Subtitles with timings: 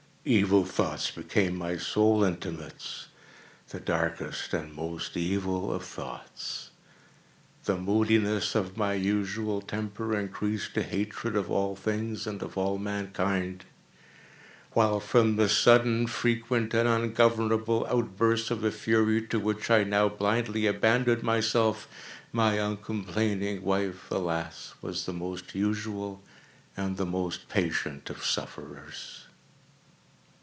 [0.23, 6.69] Evil thoughts became my sole intimates—the darkest and most evil of thoughts.
[7.63, 12.77] The moodiness of my usual temper increased to hatred of all things and of all
[12.77, 13.65] mankind;
[14.73, 20.07] while, from the sudden, frequent, and ungovernable outbursts of a fury to which I now
[20.07, 21.87] blindly abandoned myself,
[22.31, 26.21] my uncomplaining wife, alas, was the most usual
[26.77, 29.17] and the most patient of sufferers.